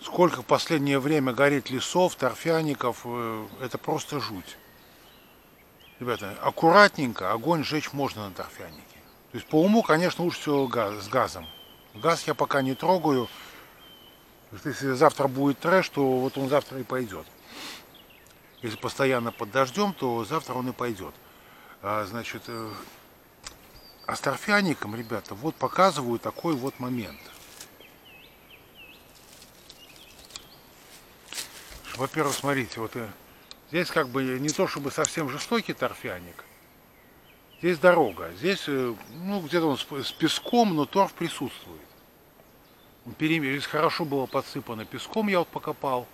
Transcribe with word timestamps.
Сколько 0.00 0.42
в 0.42 0.46
последнее 0.46 1.00
время 1.00 1.32
горит 1.32 1.70
лесов, 1.70 2.14
торфяников, 2.14 3.02
э, 3.04 3.46
это 3.60 3.78
просто 3.78 4.20
жуть. 4.20 4.56
Ребята, 5.98 6.36
аккуратненько 6.40 7.32
огонь 7.32 7.64
сжечь 7.64 7.92
можно 7.92 8.28
на 8.28 8.34
торфянике. 8.34 8.98
То 9.32 9.38
есть 9.38 9.46
по 9.46 9.60
уму, 9.60 9.82
конечно, 9.82 10.22
лучше 10.22 10.40
всего 10.40 10.68
газ, 10.68 11.04
с 11.04 11.08
газом. 11.08 11.46
Газ 11.94 12.26
я 12.26 12.34
пока 12.34 12.62
не 12.62 12.74
трогаю. 12.74 13.28
Если 14.64 14.92
завтра 14.92 15.26
будет 15.26 15.58
трэш, 15.58 15.88
то 15.88 16.20
вот 16.20 16.38
он 16.38 16.48
завтра 16.48 16.78
и 16.78 16.84
пойдет. 16.84 17.26
Если 18.62 18.76
постоянно 18.76 19.32
под 19.32 19.50
дождем, 19.50 19.92
то 19.92 20.24
завтра 20.24 20.54
он 20.54 20.68
и 20.68 20.72
пойдет. 20.72 21.14
А, 21.82 22.04
значит, 22.06 22.42
э, 22.46 22.70
а 24.06 24.16
с 24.16 24.20
торфяником, 24.20 24.94
ребята, 24.94 25.34
вот 25.34 25.56
показываю 25.56 26.18
такой 26.18 26.54
вот 26.54 26.78
момент. 26.80 27.20
Во-первых, 31.98 32.32
смотрите, 32.32 32.78
вот 32.78 32.94
э, 32.94 33.08
здесь 33.70 33.90
как 33.90 34.08
бы 34.08 34.22
не 34.22 34.50
то 34.50 34.68
чтобы 34.68 34.92
совсем 34.92 35.28
жестокий 35.28 35.72
торфяник. 35.72 36.44
Здесь 37.58 37.76
дорога. 37.80 38.30
Здесь, 38.36 38.62
э, 38.68 38.94
ну, 39.24 39.40
где-то 39.40 39.66
он 39.66 39.76
с, 39.76 40.12
песком, 40.12 40.76
но 40.76 40.84
торф 40.84 41.12
присутствует. 41.14 41.82
Здесь 43.18 43.66
хорошо 43.66 44.04
было 44.04 44.26
подсыпано 44.26 44.84
песком, 44.84 45.26
я 45.26 45.40
вот 45.40 45.48
покопал. 45.48 46.06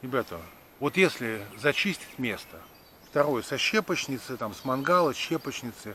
Ребята, 0.00 0.40
вот 0.78 0.96
если 0.96 1.44
зачистить 1.58 2.18
место, 2.18 2.58
второе, 3.10 3.42
со 3.42 3.58
щепочницы, 3.58 4.38
там, 4.38 4.54
с 4.54 4.64
мангала, 4.64 5.12
щепочницы, 5.12 5.94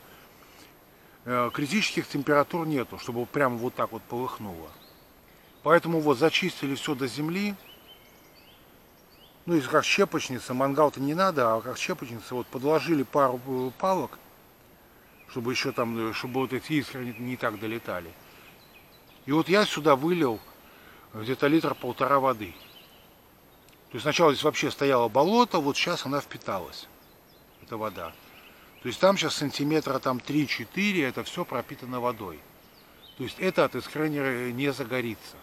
э, 1.24 1.50
критических 1.52 2.08
температур 2.08 2.68
нету, 2.68 3.00
чтобы 3.00 3.26
прямо 3.26 3.58
вот 3.58 3.74
так 3.74 3.94
вот 3.94 4.04
полыхнуло. 4.04 4.70
Поэтому 5.64 6.02
вот 6.02 6.20
зачистили 6.20 6.76
все 6.76 6.94
до 6.94 7.08
земли. 7.08 7.56
Ну, 9.46 9.54
если 9.54 9.70
как 9.70 9.86
щепочница, 9.86 10.56
мангал-то 10.56 11.00
не 11.00 11.14
надо, 11.14 11.54
а 11.54 11.62
как 11.62 11.78
щепочница, 11.78 12.34
вот 12.34 12.48
подложили 12.48 13.04
пару 13.04 13.40
э, 13.46 13.72
палок, 13.78 14.18
чтобы 15.30 15.52
еще 15.52 15.72
там, 15.72 16.10
э, 16.10 16.14
чтобы 16.14 16.42
вот 16.42 16.54
эти 16.54 16.74
искры 16.74 17.06
не, 17.06 17.14
не 17.20 17.38
так 17.38 17.60
долетали. 17.60 18.12
И 19.28 19.32
вот 19.32 19.48
я 19.48 19.66
сюда 19.66 19.96
вылил 19.96 20.40
где-то 21.14 21.46
литр 21.46 21.76
полтора 21.76 22.20
воды. 22.20 22.56
То 23.92 23.98
есть 23.98 24.04
сначала 24.04 24.34
здесь 24.34 24.44
вообще 24.44 24.72
стояло 24.72 25.10
болото, 25.10 25.60
вот 25.60 25.78
сейчас 25.78 26.08
она 26.08 26.22
впиталась, 26.22 26.88
эта 27.62 27.78
вода. 27.78 28.14
То 28.82 28.88
есть 28.88 29.00
там 29.00 29.16
сейчас 29.16 29.36
сантиметра 29.36 30.00
там 30.00 30.18
3-4, 30.18 31.08
это 31.08 31.24
все 31.24 31.46
пропитано 31.46 32.00
водой. 32.00 32.40
То 33.18 33.24
есть 33.24 33.40
это 33.40 33.64
от 33.64 33.76
искренера 33.76 34.52
не 34.52 34.74
загорится. 34.74 35.38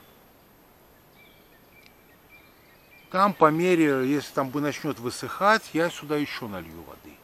Там 3.12 3.34
по 3.34 3.50
мере, 3.50 4.08
если 4.10 4.32
там 4.32 4.48
бы 4.48 4.62
начнет 4.62 4.98
высыхать, 4.98 5.62
я 5.74 5.90
сюда 5.90 6.16
еще 6.16 6.46
налью 6.46 6.82
воды. 6.84 7.14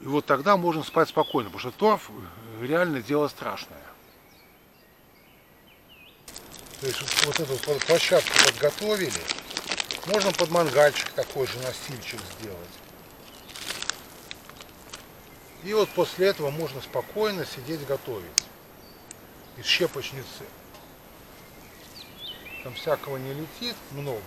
И 0.00 0.04
вот 0.04 0.24
тогда 0.24 0.56
можно 0.56 0.84
спать 0.84 1.08
спокойно, 1.08 1.50
потому 1.50 1.58
что 1.58 1.76
торф 1.76 2.12
реально 2.60 3.02
дело 3.02 3.26
страшное. 3.26 3.82
То 6.80 6.86
есть 6.86 7.00
вот, 7.26 7.38
вот 7.38 7.40
эту 7.40 7.86
площадку 7.86 8.30
подготовили. 8.46 9.20
Можно 10.06 10.30
под 10.30 10.50
мангальчик 10.50 11.08
такой 11.08 11.48
же 11.48 11.58
настильчик 11.58 12.20
сделать. 12.38 12.58
И 15.64 15.74
вот 15.74 15.90
после 15.90 16.28
этого 16.28 16.50
можно 16.50 16.80
спокойно 16.80 17.44
сидеть 17.44 17.84
готовить. 17.84 18.30
Из 19.56 19.64
щепочницы. 19.66 20.44
Там 22.62 22.74
всякого 22.74 23.16
не 23.16 23.32
летит 23.32 23.76
много. 23.92 24.20